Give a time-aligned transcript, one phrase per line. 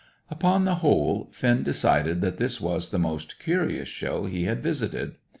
[0.31, 5.17] Upon the whole, Finn decided that this was the most curious show he had visited.